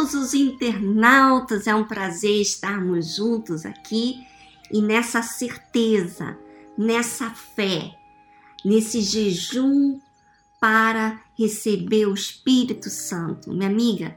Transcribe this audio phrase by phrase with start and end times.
[0.00, 1.66] todos os internautas.
[1.66, 4.26] É um prazer estarmos juntos aqui
[4.70, 6.38] e nessa certeza,
[6.76, 7.94] nessa fé,
[8.64, 10.00] nesse jejum
[10.58, 13.52] para receber o Espírito Santo.
[13.52, 14.16] Minha amiga,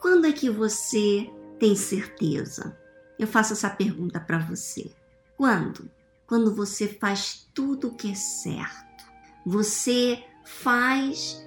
[0.00, 2.76] quando é que você tem certeza?
[3.18, 4.92] Eu faço essa pergunta para você.
[5.36, 5.90] Quando?
[6.26, 9.04] Quando você faz tudo o que é certo.
[9.44, 11.44] Você faz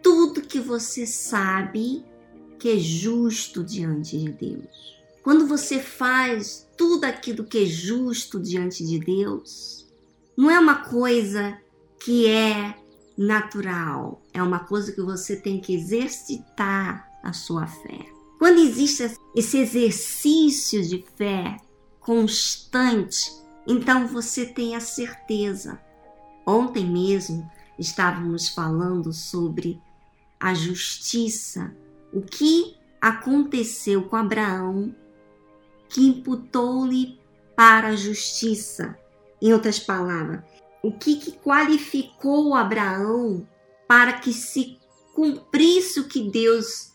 [0.00, 2.04] tudo que você sabe
[2.66, 4.98] que é justo diante de Deus.
[5.22, 9.86] Quando você faz tudo aquilo que é justo diante de Deus,
[10.36, 11.56] não é uma coisa
[12.04, 12.74] que é
[13.16, 18.04] natural, é uma coisa que você tem que exercitar a sua fé.
[18.36, 21.58] Quando existe esse exercício de fé
[22.00, 23.32] constante,
[23.64, 25.80] então você tem a certeza.
[26.44, 29.80] Ontem mesmo estávamos falando sobre
[30.40, 31.72] a justiça,
[32.16, 34.96] o que aconteceu com Abraão
[35.86, 37.20] que imputou-lhe
[37.54, 38.98] para a justiça.
[39.40, 40.42] Em outras palavras,
[40.82, 43.46] o que, que qualificou Abraão
[43.86, 44.78] para que se
[45.14, 46.90] cumprisse o que Deus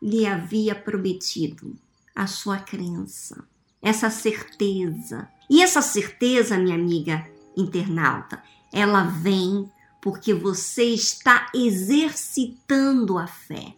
[0.00, 1.76] lhe havia prometido?
[2.14, 3.44] A sua crença,
[3.82, 5.28] essa certeza.
[5.50, 8.40] E essa certeza, minha amiga internauta,
[8.72, 9.68] ela vem
[10.00, 13.74] porque você está exercitando a fé.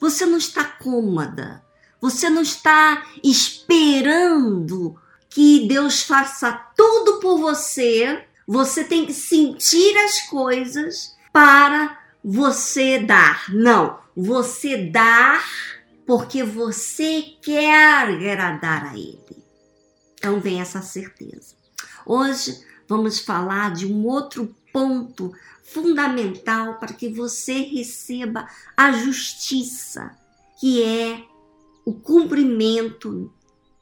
[0.00, 1.64] Você não está cômoda,
[2.00, 4.96] você não está esperando
[5.28, 8.24] que Deus faça tudo por você.
[8.46, 13.52] Você tem que sentir as coisas para você dar.
[13.52, 15.42] Não, você dá
[16.06, 19.44] porque você quer agradar a Ele.
[20.14, 21.54] Então vem essa certeza.
[22.06, 25.32] Hoje vamos falar de um outro ponto
[25.62, 28.46] fundamental para que você receba
[28.76, 30.14] a justiça,
[30.60, 31.24] que é
[31.82, 33.32] o cumprimento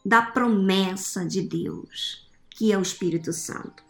[0.07, 3.83] da promessa de Deus, que é o Espírito Santo.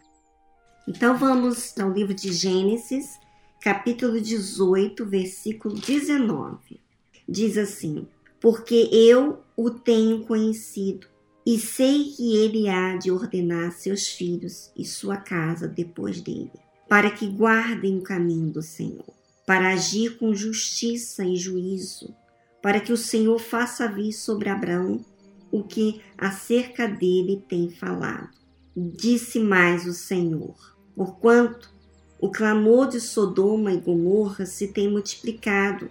[0.89, 3.19] Então vamos ao livro de Gênesis,
[3.61, 6.81] capítulo 18, versículo 19.
[7.29, 8.09] Diz assim:
[8.41, 11.07] Porque eu o tenho conhecido
[11.45, 17.11] e sei que ele há de ordenar seus filhos e sua casa depois dele, para
[17.11, 19.13] que guardem o caminho do Senhor,
[19.45, 22.15] para agir com justiça e juízo
[22.63, 25.05] para que o Senhor faça vir sobre Abraão
[25.51, 28.31] o que acerca dele tem falado.
[28.77, 30.55] Disse mais o Senhor:
[30.95, 31.75] Porquanto
[32.21, 35.91] o clamor de Sodoma e Gomorra se tem multiplicado,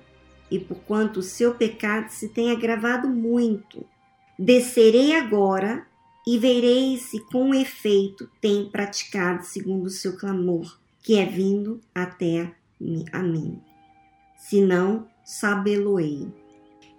[0.50, 3.86] e porquanto o seu pecado se tem agravado muito,
[4.40, 5.86] descerei agora
[6.26, 12.56] e verei se com efeito tem praticado segundo o seu clamor, que é vindo até
[13.12, 13.62] a mim.
[14.38, 16.34] Se não, sabê-lo-ei.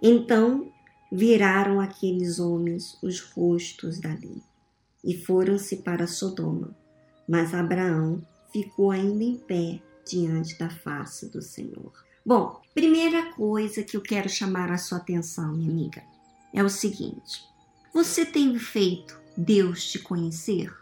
[0.01, 0.71] Então
[1.11, 4.41] viraram aqueles homens os rostos dali
[5.03, 6.75] e foram-se para Sodoma.
[7.27, 11.91] Mas Abraão ficou ainda em pé diante da face do Senhor.
[12.25, 16.03] Bom, primeira coisa que eu quero chamar a sua atenção, minha amiga,
[16.53, 17.43] é o seguinte:
[17.93, 20.73] você tem feito Deus te conhecer?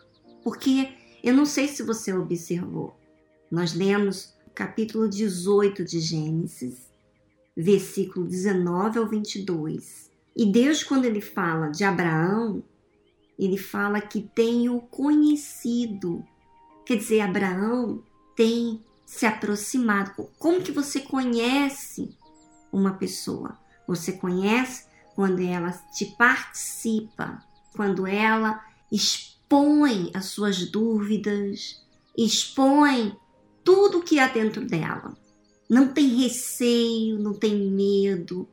[0.43, 2.95] Porque eu não sei se você observou.
[3.53, 6.89] Nós lemos capítulo 18 de Gênesis
[7.55, 10.09] versículo 19 ao 22.
[10.35, 12.63] E Deus, quando ele fala de Abraão,
[13.37, 16.25] ele fala que tem o conhecido.
[16.83, 18.01] Quer dizer, Abraão
[18.35, 20.27] tem se aproximado.
[20.39, 22.17] Como que você conhece
[22.71, 23.59] uma pessoa?
[23.87, 27.37] Você conhece quando ela te participa,
[27.75, 31.85] quando ela expõe as suas dúvidas,
[32.17, 33.15] expõe
[33.63, 35.15] tudo que há dentro dela
[35.69, 38.47] não tem receio, não tem medo,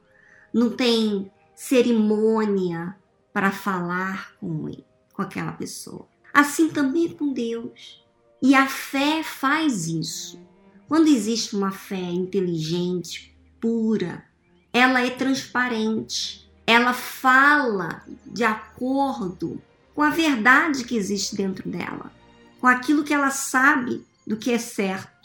[0.53, 2.97] não tem cerimônia
[3.32, 6.06] para falar com, ele, com aquela pessoa.
[6.32, 8.04] Assim também é com Deus.
[8.43, 10.41] E a fé faz isso.
[10.89, 14.24] Quando existe uma fé inteligente, pura,
[14.72, 16.51] ela é transparente.
[16.66, 19.60] Ela fala de acordo
[19.95, 22.13] com a verdade que existe dentro dela,
[22.60, 25.21] com aquilo que ela sabe do que é certo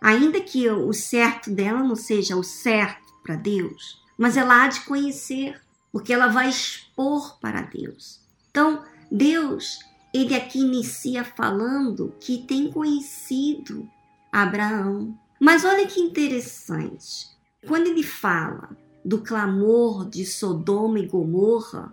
[0.00, 4.80] Ainda que o certo dela não seja o certo para Deus, mas ela há de
[4.82, 5.60] conhecer,
[5.92, 8.20] porque ela vai expor para Deus.
[8.50, 9.80] Então, Deus,
[10.14, 13.88] ele aqui inicia falando que tem conhecido
[14.32, 15.18] Abraão.
[15.40, 17.28] Mas olha que interessante.
[17.66, 21.92] Quando ele fala do clamor de Sodoma e Gomorra,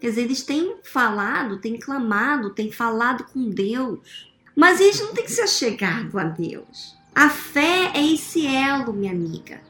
[0.00, 4.31] quer dizer, eles têm falado, têm clamado, têm falado com Deus.
[4.54, 6.96] Mas eles não têm se achegado a Deus.
[7.14, 9.60] A fé é esse elo, minha amiga.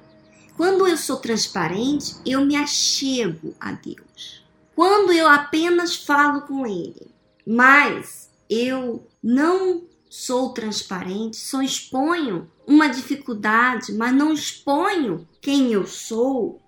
[0.56, 4.44] Quando eu sou transparente, eu me achego a Deus.
[4.75, 7.11] Quando eu apenas falo com Ele,
[7.46, 16.61] mas eu não sou transparente, só exponho uma dificuldade, mas não exponho quem eu sou,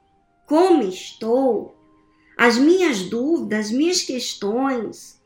[0.47, 1.77] como estou,
[2.37, 5.21] as minhas dúvidas, as minhas questões.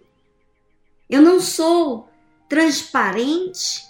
[1.08, 2.08] Eu não sou
[2.48, 3.88] transparente,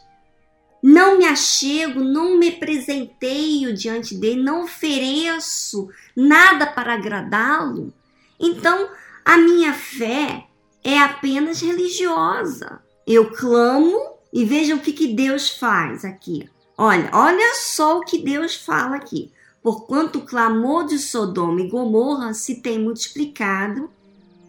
[0.82, 7.92] não me achego, não me presenteio diante dele, não ofereço nada para agradá-lo.
[8.38, 8.88] Então,
[9.24, 10.46] a minha fé
[10.84, 12.80] é apenas religiosa.
[13.06, 13.98] Eu clamo
[14.32, 16.48] e veja o que, que Deus faz aqui.
[16.76, 19.32] Olha, olha só o que Deus fala aqui.
[19.62, 23.90] Porquanto o clamor de Sodoma e Gomorra se tem multiplicado,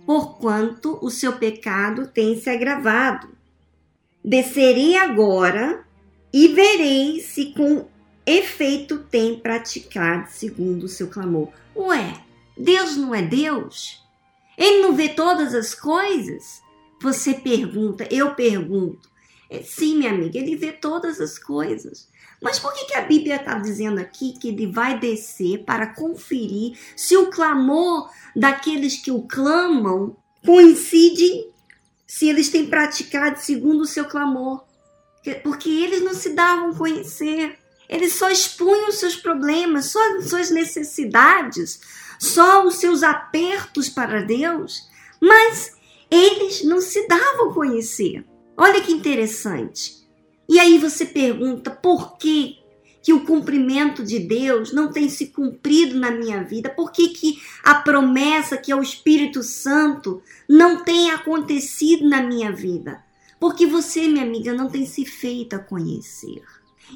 [0.06, 3.39] porquanto o seu pecado tem se agravado.
[4.24, 5.86] Descerei agora
[6.32, 7.88] e verei se com
[8.26, 11.50] efeito tem praticado segundo o seu clamor.
[11.76, 12.22] Ué,
[12.58, 14.06] Deus não é Deus?
[14.58, 16.62] Ele não vê todas as coisas?
[17.02, 19.10] Você pergunta, eu pergunto.
[19.50, 22.08] É, sim, minha amiga, ele vê todas as coisas.
[22.42, 26.78] Mas por que, que a Bíblia está dizendo aqui que ele vai descer para conferir
[26.96, 31.48] se o clamor daqueles que o clamam coincide,
[32.10, 34.66] se eles têm praticado segundo o seu clamor?
[35.44, 37.60] Porque eles não se davam conhecer.
[37.88, 41.80] Eles só expunham os seus problemas, só as suas necessidades,
[42.20, 44.82] só os seus apertos para Deus,
[45.22, 45.78] mas
[46.10, 48.26] eles não se davam conhecer.
[48.58, 50.00] Olha que interessante.
[50.48, 52.58] E aí você pergunta por que
[53.02, 56.70] que o cumprimento de Deus não tem se cumprido na minha vida?
[56.70, 62.52] Por que, que a promessa que é o Espírito Santo não tem acontecido na minha
[62.52, 63.02] vida?
[63.40, 66.44] Porque você, minha amiga, não tem se feito a conhecer.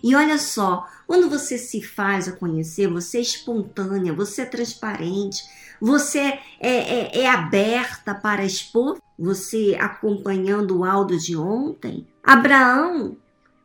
[0.03, 5.43] E olha só, quando você se faz a conhecer, você é espontânea, você é transparente,
[5.79, 12.07] você é, é, é aberta para expor, você acompanhando o áudio de ontem.
[12.23, 13.15] Abraão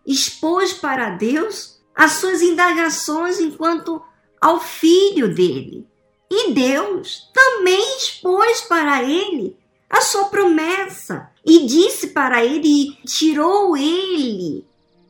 [0.07, 4.01] expôs para Deus as suas indagações enquanto
[4.41, 5.85] ao filho dele.
[6.31, 9.57] E Deus também expôs para ele
[9.91, 14.65] a sua promessa e disse para ele, tirou ele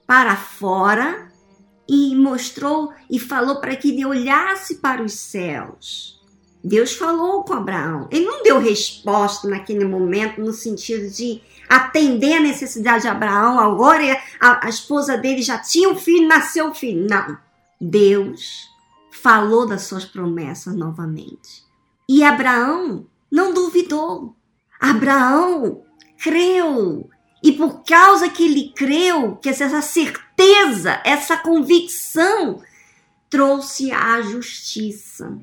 [0.06, 1.30] para fora
[1.86, 6.17] e mostrou e falou para que ele olhasse para os céus.
[6.62, 8.08] Deus falou com Abraão.
[8.10, 13.58] Ele não deu resposta naquele momento no sentido de atender a necessidade de Abraão.
[13.58, 14.02] Agora
[14.40, 17.06] a, a esposa dele já tinha um filho, nasceu o filho.
[17.08, 17.38] Não.
[17.80, 18.68] Deus
[19.10, 21.64] falou das suas promessas novamente.
[22.08, 24.34] E Abraão não duvidou.
[24.80, 25.82] Abraão
[26.22, 27.08] creu.
[27.42, 32.60] E por causa que ele creu, que essa certeza, essa convicção
[33.30, 35.38] trouxe a justiça.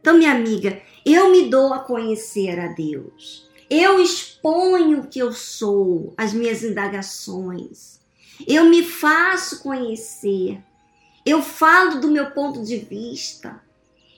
[0.00, 3.48] Então, minha amiga, eu me dou a conhecer a Deus.
[3.68, 8.00] Eu exponho o que eu sou, as minhas indagações.
[8.46, 10.60] Eu me faço conhecer.
[11.24, 13.60] Eu falo do meu ponto de vista.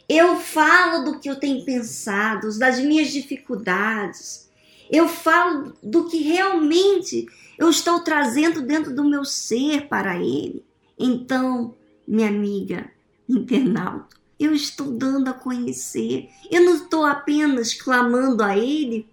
[0.08, 4.49] Eu falo do que eu tenho pensado, das minhas dificuldades.
[4.90, 7.26] Eu falo do que realmente
[7.58, 10.64] eu estou trazendo dentro do meu ser para Ele.
[10.99, 11.75] Então,
[12.06, 12.91] minha amiga
[13.29, 16.29] internauta, eu estou dando a conhecer.
[16.51, 19.08] Eu não estou apenas clamando a Ele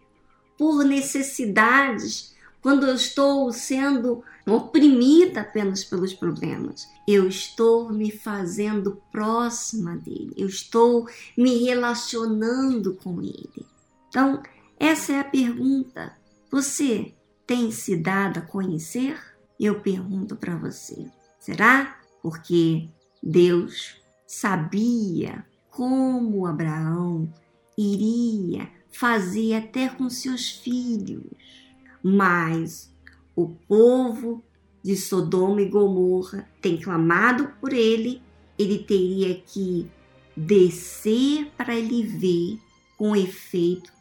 [0.57, 6.87] por necessidades, quando eu estou sendo oprimida apenas pelos problemas.
[7.07, 11.07] Eu estou me fazendo próxima dele, eu estou
[11.37, 13.65] me relacionando com ele.
[14.09, 14.43] Então,
[14.77, 16.13] essa é a pergunta.
[16.51, 17.13] Você
[17.47, 19.17] tem se dado a conhecer?
[19.59, 21.05] Eu pergunto para você.
[21.39, 21.99] Será?
[22.21, 22.89] Porque
[23.23, 23.97] Deus
[24.29, 27.33] sabia como Abraão
[27.75, 31.23] iria fazer até com seus filhos.
[32.03, 32.93] Mas
[33.35, 34.43] o povo
[34.83, 38.21] de Sodoma e Gomorra tem clamado por ele,
[38.57, 39.89] ele teria que
[40.37, 42.59] descer para ele ver
[42.99, 43.91] com efeito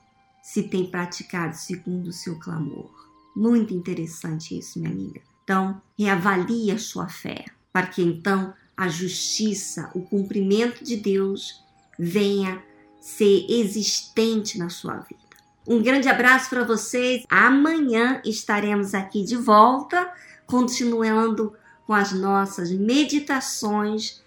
[0.42, 2.90] se tem praticado segundo o seu clamor.
[3.34, 5.22] Muito interessante isso, minha amiga.
[5.42, 11.64] Então, reavalie a sua fé, para que então a justiça, o cumprimento de Deus
[11.98, 12.62] venha
[13.00, 15.18] ser existente na sua vida.
[15.66, 17.24] Um grande abraço para vocês.
[17.28, 20.08] Amanhã estaremos aqui de volta,
[20.46, 21.52] continuando
[21.88, 24.22] com as nossas meditações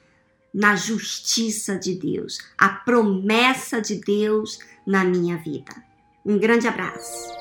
[0.53, 5.71] na justiça de Deus, a promessa de Deus na minha vida.
[6.25, 7.31] Um grande abraço.